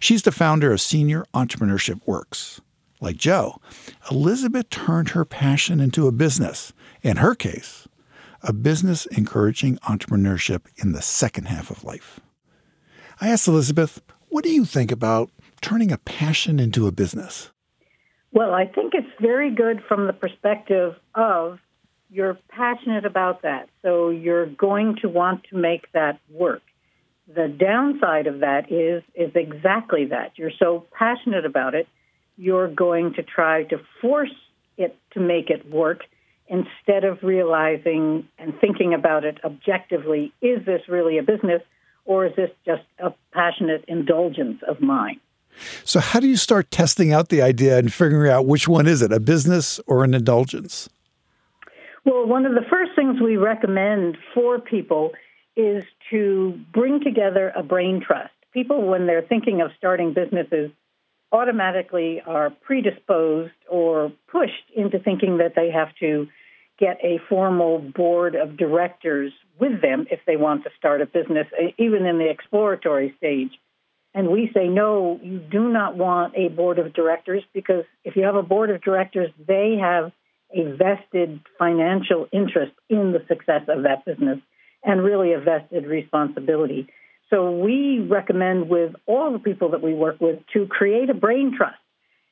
She's 0.00 0.22
the 0.22 0.32
founder 0.32 0.72
of 0.72 0.80
Senior 0.80 1.26
Entrepreneurship 1.34 2.00
Works. 2.06 2.62
Like 3.00 3.16
Joe, 3.16 3.60
Elizabeth 4.10 4.70
turned 4.70 5.10
her 5.10 5.26
passion 5.26 5.78
into 5.78 6.08
a 6.08 6.12
business. 6.12 6.72
In 7.02 7.18
her 7.18 7.34
case, 7.34 7.86
a 8.42 8.52
business 8.52 9.06
encouraging 9.06 9.76
entrepreneurship 9.78 10.62
in 10.76 10.92
the 10.92 11.02
second 11.02 11.46
half 11.46 11.70
of 11.70 11.84
life. 11.84 12.20
I 13.20 13.28
asked 13.28 13.48
Elizabeth, 13.48 14.00
what 14.28 14.44
do 14.44 14.50
you 14.50 14.64
think 14.64 14.92
about 14.92 15.30
turning 15.60 15.90
a 15.90 15.98
passion 15.98 16.60
into 16.60 16.86
a 16.86 16.92
business? 16.92 17.50
Well, 18.32 18.52
I 18.52 18.66
think 18.66 18.94
it's 18.94 19.08
very 19.20 19.50
good 19.54 19.82
from 19.88 20.06
the 20.06 20.12
perspective 20.12 20.94
of 21.14 21.58
you're 22.10 22.38
passionate 22.48 23.04
about 23.04 23.42
that. 23.42 23.68
So 23.82 24.10
you're 24.10 24.46
going 24.46 24.96
to 25.02 25.08
want 25.08 25.44
to 25.50 25.56
make 25.56 25.90
that 25.92 26.20
work 26.30 26.62
the 27.34 27.48
downside 27.48 28.26
of 28.26 28.40
that 28.40 28.72
is 28.72 29.02
is 29.14 29.30
exactly 29.34 30.06
that. 30.06 30.32
You're 30.36 30.52
so 30.58 30.86
passionate 30.92 31.44
about 31.44 31.74
it, 31.74 31.86
you're 32.36 32.68
going 32.68 33.14
to 33.14 33.22
try 33.22 33.64
to 33.64 33.78
force 34.00 34.34
it 34.76 34.96
to 35.12 35.20
make 35.20 35.50
it 35.50 35.70
work 35.70 36.00
instead 36.48 37.04
of 37.04 37.22
realizing 37.22 38.26
and 38.38 38.58
thinking 38.60 38.94
about 38.94 39.24
it 39.24 39.38
objectively, 39.44 40.32
is 40.40 40.64
this 40.64 40.82
really 40.88 41.18
a 41.18 41.22
business 41.22 41.62
or 42.04 42.26
is 42.26 42.34
this 42.36 42.50
just 42.64 42.82
a 42.98 43.12
passionate 43.32 43.84
indulgence 43.86 44.60
of 44.66 44.80
mine? 44.80 45.20
So 45.84 46.00
how 46.00 46.20
do 46.20 46.28
you 46.28 46.36
start 46.36 46.70
testing 46.70 47.12
out 47.12 47.28
the 47.28 47.42
idea 47.42 47.78
and 47.78 47.92
figuring 47.92 48.30
out 48.30 48.46
which 48.46 48.68
one 48.68 48.86
is 48.86 49.02
it, 49.02 49.12
a 49.12 49.20
business 49.20 49.80
or 49.86 50.04
an 50.04 50.14
indulgence? 50.14 50.88
Well, 52.04 52.26
one 52.26 52.46
of 52.46 52.54
the 52.54 52.64
first 52.70 52.92
things 52.96 53.20
we 53.20 53.36
recommend 53.36 54.16
for 54.34 54.58
people 54.58 55.12
is 55.56 55.84
to 56.10 56.58
bring 56.72 57.00
together 57.02 57.52
a 57.54 57.62
brain 57.62 58.00
trust. 58.04 58.32
People, 58.52 58.86
when 58.86 59.06
they're 59.06 59.22
thinking 59.22 59.60
of 59.60 59.70
starting 59.76 60.14
businesses, 60.14 60.70
automatically 61.32 62.22
are 62.26 62.50
predisposed 62.50 63.52
or 63.68 64.12
pushed 64.28 64.52
into 64.74 64.98
thinking 64.98 65.38
that 65.38 65.54
they 65.54 65.70
have 65.70 65.88
to 66.00 66.28
get 66.78 66.98
a 67.02 67.18
formal 67.28 67.78
board 67.78 68.34
of 68.34 68.56
directors 68.56 69.32
with 69.58 69.82
them 69.82 70.06
if 70.10 70.20
they 70.26 70.36
want 70.36 70.64
to 70.64 70.70
start 70.78 71.02
a 71.02 71.06
business, 71.06 71.46
even 71.78 72.06
in 72.06 72.18
the 72.18 72.30
exploratory 72.30 73.14
stage. 73.16 73.50
And 74.14 74.28
we 74.28 74.50
say, 74.54 74.68
no, 74.68 75.20
you 75.22 75.38
do 75.38 75.68
not 75.68 75.96
want 75.96 76.34
a 76.36 76.48
board 76.48 76.78
of 76.78 76.92
directors 76.92 77.42
because 77.52 77.84
if 78.04 78.16
you 78.16 78.24
have 78.24 78.36
a 78.36 78.42
board 78.42 78.70
of 78.70 78.82
directors, 78.82 79.30
they 79.46 79.76
have 79.80 80.12
a 80.50 80.64
vested 80.76 81.40
financial 81.58 82.26
interest 82.32 82.72
in 82.88 83.12
the 83.12 83.24
success 83.28 83.62
of 83.68 83.82
that 83.82 84.04
business 84.04 84.38
and 84.82 85.02
really 85.02 85.32
a 85.32 85.40
vested 85.40 85.86
responsibility. 85.86 86.88
So 87.30 87.50
we 87.50 87.98
recommend 87.98 88.70
with 88.70 88.94
all 89.06 89.32
the 89.32 89.38
people 89.38 89.70
that 89.72 89.82
we 89.82 89.92
work 89.92 90.20
with 90.20 90.38
to 90.54 90.66
create 90.66 91.10
a 91.10 91.14
brain 91.14 91.54
trust. 91.56 91.76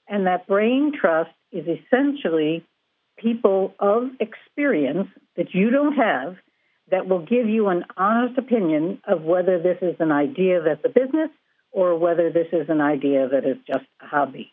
And 0.09 0.26
that 0.26 0.47
brain 0.47 0.93
trust 0.99 1.31
is 1.53 1.67
essentially 1.67 2.65
people 3.16 3.75
of 3.78 4.04
experience 4.20 5.08
that 5.37 5.54
you 5.54 5.70
don't 5.70 5.94
have 5.94 6.37
that 6.90 7.08
will 7.08 7.25
give 7.25 7.49
you 7.49 7.68
an 7.68 7.85
honest 7.96 8.38
opinion 8.38 9.00
of 9.08 9.23
whether 9.23 9.61
this 9.61 9.78
is 9.82 9.96
an 9.99 10.12
idea 10.12 10.62
that's 10.62 10.85
a 10.85 10.88
business 10.88 11.30
or 11.73 11.99
whether 11.99 12.30
this 12.30 12.46
is 12.52 12.68
an 12.68 12.80
idea 12.80 13.28
that 13.28 13.44
is 13.44 13.56
just 13.66 13.85
a 14.00 14.06
hobby. 14.06 14.52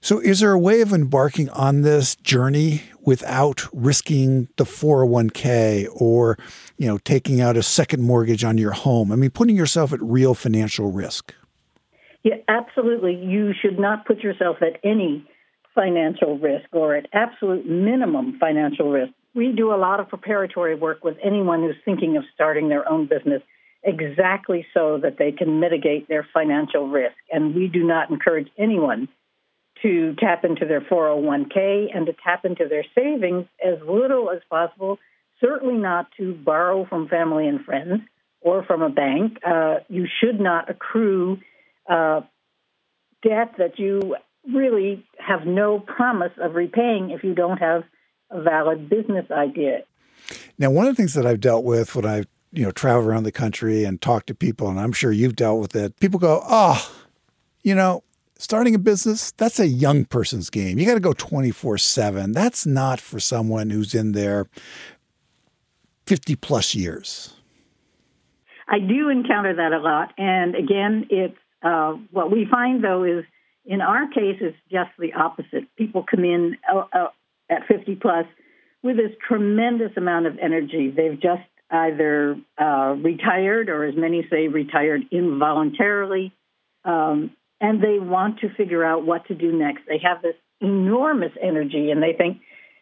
So, 0.00 0.20
is 0.20 0.40
there 0.40 0.52
a 0.52 0.58
way 0.58 0.82
of 0.82 0.92
embarking 0.92 1.48
on 1.50 1.82
this 1.82 2.16
journey 2.16 2.82
without 3.00 3.66
risking 3.72 4.48
the 4.56 4.64
401k 4.64 5.88
or, 5.94 6.38
you 6.76 6.86
know, 6.86 6.98
taking 6.98 7.40
out 7.40 7.56
a 7.56 7.62
second 7.62 8.02
mortgage 8.02 8.44
on 8.44 8.58
your 8.58 8.72
home? 8.72 9.10
I 9.10 9.16
mean, 9.16 9.30
putting 9.30 9.56
yourself 9.56 9.92
at 9.92 10.02
real 10.02 10.34
financial 10.34 10.92
risk. 10.92 11.34
Yeah, 12.22 12.36
absolutely. 12.48 13.14
You 13.14 13.52
should 13.52 13.78
not 13.78 14.04
put 14.04 14.18
yourself 14.18 14.58
at 14.60 14.78
any 14.84 15.26
financial 15.76 16.38
risk 16.38 16.66
or 16.72 16.96
at 16.96 17.06
absolute 17.12 17.66
minimum 17.66 18.38
financial 18.40 18.90
risk. 18.90 19.12
We 19.34 19.52
do 19.52 19.72
a 19.72 19.76
lot 19.76 20.00
of 20.00 20.08
preparatory 20.08 20.74
work 20.74 21.04
with 21.04 21.16
anyone 21.22 21.62
who's 21.62 21.76
thinking 21.84 22.16
of 22.16 22.24
starting 22.34 22.68
their 22.68 22.90
own 22.90 23.06
business 23.06 23.42
exactly 23.84 24.66
so 24.74 24.98
that 25.02 25.18
they 25.18 25.30
can 25.30 25.60
mitigate 25.60 26.08
their 26.08 26.26
financial 26.34 26.88
risk. 26.88 27.14
And 27.30 27.54
we 27.54 27.68
do 27.68 27.84
not 27.84 28.10
encourage 28.10 28.48
anyone 28.58 29.08
to 29.82 30.14
tap 30.18 30.44
into 30.44 30.66
their 30.66 30.80
401k 30.80 31.94
and 31.94 32.06
to 32.06 32.14
tap 32.24 32.44
into 32.44 32.66
their 32.68 32.84
savings 32.94 33.46
as 33.64 33.78
little 33.86 34.30
as 34.30 34.40
possible, 34.50 34.98
certainly 35.40 35.76
not 35.76 36.08
to 36.16 36.34
borrow 36.34 36.86
from 36.86 37.08
family 37.08 37.46
and 37.46 37.64
friends 37.64 38.00
or 38.40 38.64
from 38.64 38.82
a 38.82 38.88
bank. 38.88 39.38
Uh, 39.46 39.76
you 39.88 40.06
should 40.20 40.40
not 40.40 40.70
accrue 40.70 41.38
uh, 41.88 42.22
debt 43.22 43.54
that 43.58 43.78
you 43.78 44.16
really 44.52 45.04
have 45.18 45.46
no 45.46 45.80
promise 45.80 46.32
of 46.40 46.54
repaying 46.54 47.10
if 47.10 47.24
you 47.24 47.34
don't 47.34 47.58
have 47.58 47.84
a 48.30 48.42
valid 48.42 48.88
business 48.88 49.30
idea. 49.30 49.80
Now, 50.58 50.70
one 50.70 50.86
of 50.86 50.96
the 50.96 51.00
things 51.00 51.14
that 51.14 51.26
I've 51.26 51.40
dealt 51.40 51.64
with 51.64 51.94
when 51.94 52.06
I 52.06 52.24
you 52.52 52.64
know 52.64 52.70
travel 52.70 53.06
around 53.06 53.24
the 53.24 53.32
country 53.32 53.84
and 53.84 54.00
talk 54.00 54.26
to 54.26 54.34
people, 54.34 54.68
and 54.68 54.80
I'm 54.80 54.92
sure 54.92 55.12
you've 55.12 55.36
dealt 55.36 55.60
with 55.60 55.76
it, 55.76 55.98
people 56.00 56.18
go, 56.18 56.42
"Oh, 56.48 56.90
you 57.62 57.74
know, 57.74 58.02
starting 58.38 58.74
a 58.74 58.78
business, 58.78 59.32
that's 59.32 59.58
a 59.58 59.66
young 59.66 60.04
person's 60.04 60.50
game. 60.50 60.78
You 60.78 60.86
got 60.86 60.94
to 60.94 61.00
go 61.00 61.12
24 61.12 61.78
7. 61.78 62.32
That's 62.32 62.66
not 62.66 63.00
for 63.00 63.20
someone 63.20 63.70
who's 63.70 63.94
in 63.94 64.12
their 64.12 64.46
50 66.06 66.36
plus 66.36 66.74
years. 66.74 67.34
I 68.68 68.78
do 68.78 69.08
encounter 69.08 69.54
that 69.54 69.72
a 69.72 69.78
lot. 69.78 70.12
And 70.18 70.54
again, 70.54 71.06
it's 71.10 71.36
uh, 71.62 71.92
what 72.10 72.30
we 72.30 72.46
find 72.50 72.82
though 72.82 73.04
is 73.04 73.24
in 73.66 73.80
our 73.80 74.08
case, 74.08 74.38
it's 74.40 74.56
just 74.70 74.90
the 74.98 75.12
opposite. 75.14 75.64
People 75.76 76.04
come 76.08 76.24
in 76.24 76.56
uh, 76.72 76.84
uh, 76.92 77.08
at 77.50 77.66
50 77.66 77.96
plus 77.96 78.26
with 78.82 78.96
this 78.96 79.10
tremendous 79.26 79.90
amount 79.96 80.26
of 80.26 80.38
energy. 80.40 80.92
They've 80.96 81.20
just 81.20 81.42
either 81.70 82.36
uh, 82.60 82.94
retired 83.02 83.68
or, 83.68 83.84
as 83.84 83.96
many 83.96 84.26
say, 84.30 84.48
retired 84.48 85.02
involuntarily. 85.10 86.32
Um, 86.84 87.32
and 87.60 87.82
they 87.82 87.98
want 87.98 88.40
to 88.40 88.54
figure 88.54 88.84
out 88.84 89.04
what 89.04 89.26
to 89.26 89.34
do 89.34 89.50
next. 89.50 89.82
They 89.88 89.98
have 90.02 90.22
this 90.22 90.36
enormous 90.60 91.32
energy 91.42 91.90
and 91.90 92.02
they 92.02 92.12
think 92.16 92.38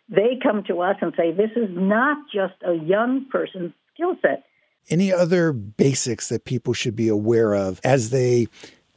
they 0.08 0.38
come 0.42 0.64
to 0.64 0.80
us 0.80 0.96
and 1.00 1.14
say, 1.16 1.32
This 1.32 1.50
is 1.56 1.70
not 1.70 2.18
just 2.32 2.54
a 2.66 2.74
young 2.74 3.26
person's 3.30 3.72
skill 3.94 4.16
set. 4.20 4.44
Any 4.90 5.12
other 5.12 5.52
basics 5.52 6.28
that 6.28 6.44
people 6.44 6.74
should 6.74 6.94
be 6.94 7.08
aware 7.08 7.54
of 7.54 7.80
as 7.84 8.10
they 8.10 8.48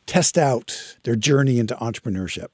test 0.08 0.38
out 0.38 0.98
their 1.04 1.16
journey 1.16 1.60
into 1.60 1.76
entrepreneurship? 1.76 2.48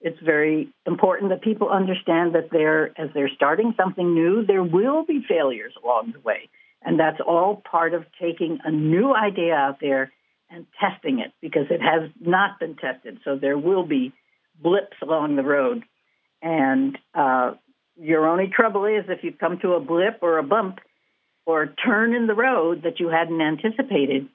It's 0.00 0.20
very 0.20 0.68
important 0.86 1.30
that 1.30 1.42
people 1.42 1.70
understand 1.70 2.34
that 2.34 2.50
they're, 2.52 2.88
as 3.00 3.08
they're 3.14 3.30
starting 3.34 3.74
something 3.76 4.14
new, 4.14 4.44
there 4.44 4.62
will 4.62 5.04
be 5.04 5.24
failures 5.26 5.72
along 5.82 6.12
the 6.12 6.20
way. 6.20 6.50
And 6.82 7.00
that's 7.00 7.18
all 7.26 7.62
part 7.68 7.94
of 7.94 8.04
taking 8.20 8.58
a 8.64 8.70
new 8.70 9.14
idea 9.14 9.54
out 9.54 9.78
there 9.80 10.12
and 10.50 10.66
testing 10.78 11.18
it 11.18 11.32
because 11.40 11.66
it 11.70 11.80
has 11.80 12.10
not 12.20 12.60
been 12.60 12.76
tested. 12.76 13.18
So 13.24 13.36
there 13.36 13.58
will 13.58 13.84
be 13.84 14.12
blips 14.62 14.96
along 15.02 15.36
the 15.36 15.42
road. 15.42 15.82
And 16.42 16.96
uh, 17.14 17.54
your 18.00 18.28
only 18.28 18.48
trouble 18.54 18.84
is 18.84 19.04
if 19.08 19.24
you 19.24 19.32
come 19.32 19.58
to 19.60 19.72
a 19.72 19.80
blip 19.80 20.18
or 20.22 20.38
a 20.38 20.42
bump 20.42 20.78
or 21.46 21.62
a 21.62 21.74
turn 21.74 22.14
in 22.14 22.26
the 22.26 22.34
road 22.34 22.82
that 22.84 23.00
you 23.00 23.08
hadn't 23.08 23.40
anticipated, 23.40 24.28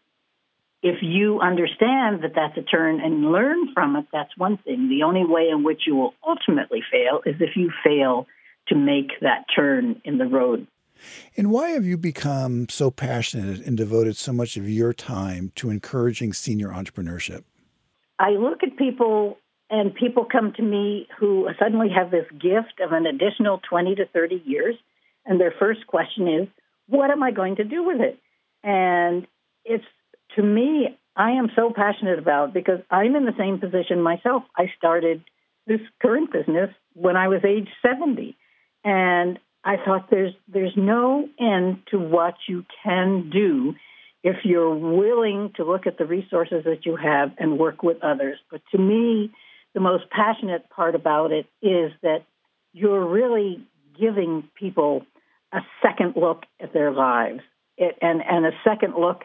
if 0.83 0.97
you 1.01 1.39
understand 1.39 2.23
that 2.23 2.33
that's 2.35 2.57
a 2.57 2.63
turn 2.63 2.99
and 2.99 3.31
learn 3.31 3.73
from 3.73 3.95
it, 3.95 4.05
that's 4.11 4.35
one 4.35 4.57
thing. 4.57 4.89
The 4.89 5.03
only 5.03 5.23
way 5.25 5.49
in 5.49 5.63
which 5.63 5.83
you 5.85 5.95
will 5.95 6.13
ultimately 6.27 6.81
fail 6.91 7.21
is 7.25 7.35
if 7.39 7.55
you 7.55 7.71
fail 7.83 8.27
to 8.67 8.75
make 8.75 9.11
that 9.21 9.45
turn 9.55 10.01
in 10.03 10.17
the 10.17 10.25
road. 10.25 10.67
And 11.35 11.51
why 11.51 11.69
have 11.69 11.85
you 11.85 11.97
become 11.97 12.67
so 12.69 12.91
passionate 12.91 13.65
and 13.65 13.77
devoted 13.77 14.17
so 14.17 14.33
much 14.33 14.57
of 14.57 14.69
your 14.69 14.93
time 14.93 15.51
to 15.55 15.69
encouraging 15.69 16.33
senior 16.33 16.69
entrepreneurship? 16.69 17.43
I 18.19 18.31
look 18.31 18.63
at 18.63 18.77
people, 18.77 19.37
and 19.69 19.93
people 19.93 20.25
come 20.25 20.53
to 20.53 20.61
me 20.61 21.07
who 21.19 21.47
suddenly 21.59 21.89
have 21.89 22.11
this 22.11 22.27
gift 22.31 22.79
of 22.83 22.91
an 22.91 23.05
additional 23.05 23.59
20 23.67 23.95
to 23.95 24.05
30 24.07 24.43
years. 24.45 24.75
And 25.25 25.39
their 25.39 25.53
first 25.59 25.85
question 25.87 26.27
is, 26.27 26.47
What 26.87 27.09
am 27.09 27.23
I 27.23 27.31
going 27.31 27.55
to 27.57 27.63
do 27.63 27.83
with 27.83 27.99
it? 27.99 28.19
And 28.63 29.25
it's 29.65 29.85
to 30.35 30.43
me, 30.43 30.97
I 31.15 31.31
am 31.31 31.49
so 31.55 31.71
passionate 31.75 32.19
about 32.19 32.53
because 32.53 32.79
I'm 32.89 33.15
in 33.15 33.25
the 33.25 33.35
same 33.37 33.59
position 33.59 34.01
myself. 34.01 34.43
I 34.55 34.71
started 34.77 35.23
this 35.67 35.81
current 36.01 36.31
business 36.31 36.69
when 36.93 37.15
I 37.15 37.27
was 37.27 37.41
age 37.45 37.67
70. 37.81 38.35
And 38.83 39.39
I 39.63 39.77
thought 39.77 40.09
there's 40.09 40.33
there's 40.47 40.73
no 40.75 41.29
end 41.39 41.83
to 41.91 41.99
what 41.99 42.35
you 42.47 42.65
can 42.83 43.29
do 43.29 43.75
if 44.23 44.37
you're 44.43 44.73
willing 44.73 45.51
to 45.55 45.63
look 45.63 45.85
at 45.85 45.97
the 45.97 46.05
resources 46.05 46.63
that 46.65 46.85
you 46.85 46.95
have 46.95 47.31
and 47.37 47.59
work 47.59 47.83
with 47.83 47.97
others. 48.03 48.37
But 48.49 48.61
to 48.71 48.77
me, 48.77 49.31
the 49.73 49.79
most 49.79 50.09
passionate 50.09 50.69
part 50.69 50.95
about 50.95 51.31
it 51.31 51.45
is 51.61 51.91
that 52.01 52.23
you're 52.73 53.05
really 53.05 53.63
giving 53.99 54.47
people 54.55 55.05
a 55.51 55.59
second 55.81 56.13
look 56.15 56.43
at 56.59 56.73
their 56.73 56.91
lives 56.91 57.41
it, 57.77 57.97
and, 58.01 58.21
and 58.21 58.45
a 58.45 58.51
second 58.63 58.95
look 58.97 59.21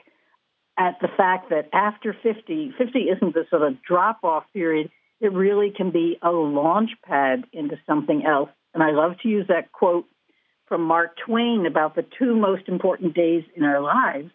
at 0.79 0.99
the 1.01 1.09
fact 1.17 1.51
that 1.51 1.69
after 1.73 2.15
50, 2.23 2.75
50 2.77 2.99
isn't 2.99 3.35
the 3.35 3.47
sort 3.51 3.63
of 3.63 3.83
drop 3.83 4.21
off 4.23 4.45
period. 4.53 4.91
It 5.21 5.33
really 5.33 5.73
can 5.75 5.91
be 5.91 6.19
a 6.23 6.31
launch 6.31 6.91
pad 7.05 7.45
into 7.53 7.77
something 7.87 8.25
else. 8.27 8.51
And 8.75 8.83
I 8.83 8.91
love 8.91 9.13
to 9.23 9.29
use 9.29 9.47
that 9.49 9.73
quote 9.73 10.07
from 10.67 10.83
Mark 10.83 11.17
Twain 11.25 11.65
about 11.67 11.95
the 11.95 12.05
two 12.19 12.35
most 12.35 12.69
important 12.69 13.15
days 13.15 13.45
in 13.55 13.65
our 13.65 13.81
lives 13.81 14.31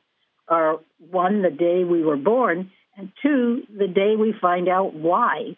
are 0.47 0.79
one, 0.97 1.41
the 1.41 1.51
day 1.51 1.83
we 1.83 2.03
were 2.03 2.17
born, 2.17 2.71
and 2.97 3.11
two, 3.21 3.63
the 3.77 3.87
day 3.87 4.15
we 4.17 4.33
find 4.39 4.67
out 4.67 4.93
why. 4.93 5.55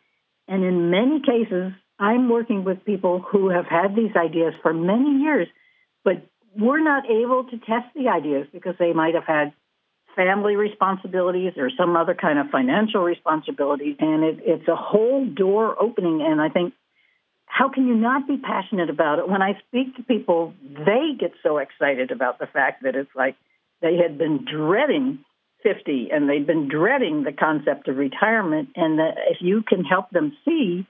And 0.47 0.63
in 0.63 0.91
many 0.91 1.21
cases, 1.21 1.71
I'm 1.99 2.29
working 2.29 2.63
with 2.63 2.85
people 2.85 3.19
who 3.19 3.49
have 3.49 3.65
had 3.65 3.95
these 3.95 4.15
ideas 4.15 4.53
for 4.61 4.73
many 4.73 5.21
years, 5.21 5.47
but 6.03 6.27
we're 6.55 6.83
not 6.83 7.05
able 7.09 7.45
to 7.45 7.57
test 7.57 7.87
the 7.95 8.09
ideas 8.09 8.47
because 8.51 8.75
they 8.77 8.93
might 8.93 9.15
have 9.15 9.25
had 9.25 9.53
family 10.15 10.55
responsibilities 10.55 11.53
or 11.57 11.69
some 11.77 11.95
other 11.95 12.13
kind 12.13 12.39
of 12.39 12.47
financial 12.49 13.01
responsibilities. 13.01 13.95
And 13.99 14.23
it, 14.23 14.39
it's 14.41 14.67
a 14.67 14.75
whole 14.75 15.25
door 15.25 15.81
opening. 15.81 16.21
And 16.21 16.41
I 16.41 16.49
think, 16.49 16.73
how 17.45 17.69
can 17.69 17.87
you 17.87 17.95
not 17.95 18.27
be 18.27 18.37
passionate 18.37 18.89
about 18.89 19.19
it? 19.19 19.29
When 19.29 19.41
I 19.41 19.59
speak 19.67 19.95
to 19.97 20.03
people, 20.03 20.53
they 20.63 21.11
get 21.19 21.33
so 21.43 21.57
excited 21.57 22.11
about 22.11 22.39
the 22.39 22.47
fact 22.47 22.83
that 22.83 22.95
it's 22.95 23.15
like 23.15 23.35
they 23.81 23.97
had 23.97 24.17
been 24.17 24.45
dreading 24.45 25.19
50 25.61 26.09
and 26.11 26.29
they've 26.29 26.45
been 26.45 26.67
dreading 26.67 27.23
the 27.23 27.31
concept 27.31 27.87
of 27.87 27.97
retirement. 27.97 28.69
And 28.75 28.99
that 28.99 29.15
if 29.29 29.37
you 29.41 29.61
can 29.61 29.83
help 29.83 30.09
them 30.09 30.35
see 30.45 30.87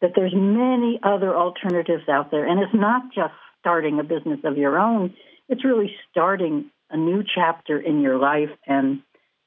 that 0.00 0.12
there's 0.14 0.34
many 0.34 1.00
other 1.02 1.34
alternatives 1.34 2.08
out 2.08 2.30
there, 2.30 2.46
and 2.46 2.60
it's 2.60 2.74
not 2.74 3.14
just 3.14 3.34
starting 3.60 3.98
a 3.98 4.04
business 4.04 4.40
of 4.44 4.56
your 4.56 4.78
own, 4.78 5.14
it's 5.48 5.64
really 5.64 5.94
starting 6.10 6.70
a 6.90 6.96
new 6.96 7.22
chapter 7.22 7.78
in 7.78 8.00
your 8.00 8.18
life 8.18 8.50
and 8.66 9.02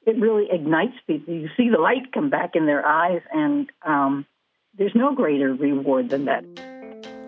it 0.06 0.18
really 0.18 0.48
ignites 0.50 0.94
people. 1.06 1.34
You 1.34 1.50
see 1.56 1.68
the 1.68 1.78
light 1.78 2.10
come 2.12 2.30
back 2.30 2.54
in 2.54 2.66
their 2.66 2.86
eyes, 2.86 3.22
and 3.32 3.68
um, 3.86 4.26
there's 4.76 4.94
no 4.94 5.12
greater 5.14 5.54
reward 5.54 6.10
than 6.10 6.26
that. 6.26 6.44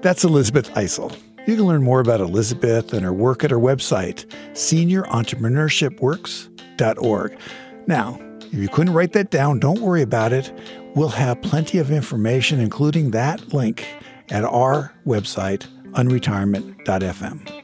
That's 0.03 0.22
Elizabeth 0.25 0.70
Isele. 0.75 1.16
You 1.46 1.57
can 1.57 1.66
learn 1.66 1.83
more 1.83 1.98
about 2.01 2.20
Elizabeth 2.20 2.92
and 2.92 3.03
her 3.05 3.12
work 3.12 3.42
at 3.44 3.51
her 3.51 3.59
website, 3.59 4.27
seniorentrepreneurshipworks.org. 4.53 7.38
Now, 7.87 8.20
if 8.40 8.55
you 8.55 8.68
couldn't 8.68 8.94
write 8.94 9.12
that 9.14 9.31
down, 9.31 9.59
don't 9.59 9.81
worry 9.81 10.03
about 10.03 10.33
it. 10.33 10.53
We'll 10.94 11.09
have 11.09 11.42
plenty 11.42 11.79
of 11.79 11.90
information, 11.90 12.61
including 12.61 13.11
that 13.12 13.53
link, 13.53 13.88
at 14.31 14.44
our 14.44 14.94
website, 15.05 15.66
unretirement.fm. 15.92 17.62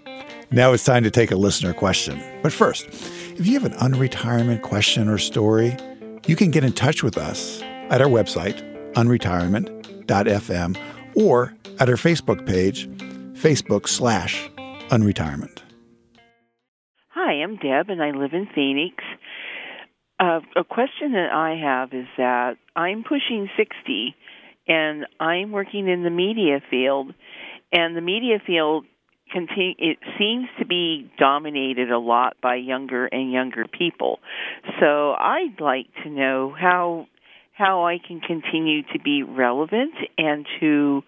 Now 0.50 0.72
it's 0.72 0.84
time 0.84 1.02
to 1.04 1.10
take 1.10 1.30
a 1.30 1.36
listener 1.36 1.74
question. 1.74 2.22
But 2.42 2.54
first, 2.54 2.86
if 3.38 3.46
you 3.46 3.52
have 3.52 3.66
an 3.66 3.74
unretirement 3.74 4.62
question 4.62 5.06
or 5.06 5.18
story, 5.18 5.76
you 6.26 6.36
can 6.36 6.50
get 6.50 6.64
in 6.64 6.72
touch 6.72 7.02
with 7.02 7.18
us 7.18 7.60
at 7.90 8.00
our 8.00 8.08
website, 8.08 8.62
unretirement.fm, 8.94 10.78
or 11.14 11.54
at 11.78 11.90
our 11.90 11.96
Facebook 11.96 12.46
page, 12.46 12.88
Facebook 13.34 13.88
slash 13.88 14.48
unretirement. 14.88 15.58
Hi, 17.08 17.32
I'm 17.42 17.56
Deb, 17.56 17.90
and 17.90 18.02
I 18.02 18.12
live 18.12 18.32
in 18.32 18.48
Phoenix. 18.54 19.04
Uh, 20.18 20.40
a 20.56 20.64
question 20.64 21.12
that 21.12 21.30
I 21.30 21.56
have 21.62 21.92
is 21.92 22.08
that 22.16 22.56
I'm 22.74 23.04
pushing 23.04 23.50
60, 23.54 24.16
and 24.66 25.04
I'm 25.20 25.52
working 25.52 25.88
in 25.88 26.04
the 26.04 26.10
media 26.10 26.62
field, 26.70 27.12
and 27.70 27.94
the 27.94 28.00
media 28.00 28.38
field 28.44 28.86
continue 29.30 29.74
it 29.78 29.98
seems 30.18 30.48
to 30.58 30.66
be 30.66 31.10
dominated 31.18 31.90
a 31.90 31.98
lot 31.98 32.36
by 32.42 32.56
younger 32.56 33.06
and 33.06 33.32
younger 33.32 33.64
people. 33.66 34.20
So 34.80 35.12
i'd 35.12 35.60
like 35.60 35.86
to 36.04 36.10
know 36.10 36.54
how 36.58 37.06
how 37.52 37.86
i 37.86 37.98
can 37.98 38.20
continue 38.20 38.82
to 38.92 38.98
be 38.98 39.22
relevant 39.22 39.94
and 40.16 40.46
to 40.60 41.02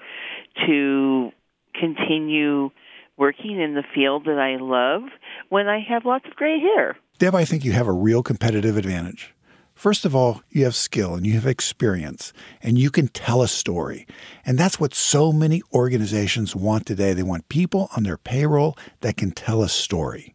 to 0.66 1.30
continue 1.74 2.70
working 3.16 3.60
in 3.60 3.74
the 3.74 3.84
field 3.94 4.24
that 4.24 4.38
i 4.38 4.56
love 4.60 5.02
when 5.48 5.68
i 5.68 5.80
have 5.80 6.04
lots 6.04 6.26
of 6.26 6.34
gray 6.34 6.58
hair. 6.58 6.96
Deb 7.18 7.34
i 7.34 7.44
think 7.44 7.64
you 7.64 7.72
have 7.72 7.86
a 7.86 7.92
real 7.92 8.22
competitive 8.22 8.76
advantage 8.76 9.34
First 9.80 10.04
of 10.04 10.14
all, 10.14 10.42
you 10.50 10.64
have 10.64 10.74
skill 10.74 11.14
and 11.14 11.26
you 11.26 11.32
have 11.32 11.46
experience 11.46 12.34
and 12.62 12.76
you 12.76 12.90
can 12.90 13.08
tell 13.08 13.40
a 13.40 13.48
story. 13.48 14.06
And 14.44 14.58
that's 14.58 14.78
what 14.78 14.92
so 14.92 15.32
many 15.32 15.62
organizations 15.72 16.54
want 16.54 16.84
today. 16.84 17.14
They 17.14 17.22
want 17.22 17.48
people 17.48 17.88
on 17.96 18.02
their 18.02 18.18
payroll 18.18 18.76
that 19.00 19.16
can 19.16 19.30
tell 19.30 19.62
a 19.62 19.70
story. 19.70 20.34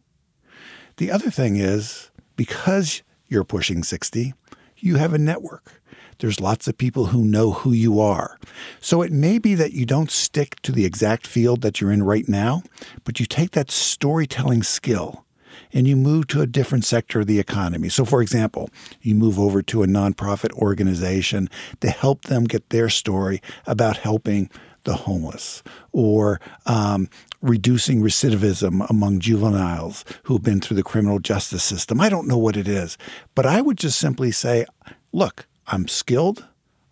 The 0.96 1.12
other 1.12 1.30
thing 1.30 1.54
is 1.54 2.10
because 2.34 3.04
you're 3.28 3.44
pushing 3.44 3.84
60, 3.84 4.34
you 4.78 4.96
have 4.96 5.14
a 5.14 5.18
network. 5.18 5.80
There's 6.18 6.40
lots 6.40 6.66
of 6.66 6.76
people 6.76 7.06
who 7.06 7.24
know 7.24 7.52
who 7.52 7.70
you 7.70 8.00
are. 8.00 8.40
So 8.80 9.00
it 9.00 9.12
may 9.12 9.38
be 9.38 9.54
that 9.54 9.72
you 9.72 9.86
don't 9.86 10.10
stick 10.10 10.60
to 10.62 10.72
the 10.72 10.84
exact 10.84 11.24
field 11.24 11.60
that 11.60 11.80
you're 11.80 11.92
in 11.92 12.02
right 12.02 12.28
now, 12.28 12.64
but 13.04 13.20
you 13.20 13.26
take 13.26 13.52
that 13.52 13.70
storytelling 13.70 14.64
skill 14.64 15.24
and 15.72 15.86
you 15.86 15.96
move 15.96 16.26
to 16.28 16.40
a 16.40 16.46
different 16.46 16.84
sector 16.84 17.20
of 17.20 17.26
the 17.26 17.38
economy. 17.38 17.88
So, 17.88 18.04
for 18.04 18.22
example, 18.22 18.70
you 19.00 19.14
move 19.14 19.38
over 19.38 19.62
to 19.62 19.82
a 19.82 19.86
nonprofit 19.86 20.52
organization 20.52 21.48
to 21.80 21.90
help 21.90 22.22
them 22.22 22.44
get 22.44 22.70
their 22.70 22.88
story 22.88 23.40
about 23.66 23.98
helping 23.98 24.50
the 24.86 24.94
homeless 24.94 25.62
or 25.92 26.40
um, 26.64 27.08
reducing 27.42 28.00
recidivism 28.00 28.88
among 28.88 29.18
juveniles 29.18 30.04
who've 30.22 30.42
been 30.42 30.60
through 30.60 30.76
the 30.76 30.82
criminal 30.82 31.18
justice 31.18 31.64
system. 31.64 32.00
I 32.00 32.08
don't 32.08 32.28
know 32.28 32.38
what 32.38 32.56
it 32.56 32.68
is, 32.68 32.96
but 33.34 33.44
I 33.44 33.60
would 33.60 33.76
just 33.76 33.98
simply 33.98 34.30
say, 34.30 34.64
look, 35.12 35.46
I'm 35.66 35.88
skilled, 35.88 36.46